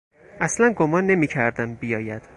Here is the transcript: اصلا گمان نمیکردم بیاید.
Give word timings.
اصلا 0.39 0.69
گمان 0.73 1.07
نمیکردم 1.07 1.75
بیاید. 1.75 2.21